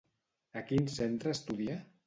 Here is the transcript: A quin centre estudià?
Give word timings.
A 0.61 0.63
quin 0.71 0.89
centre 0.95 1.37
estudià? 1.37 1.81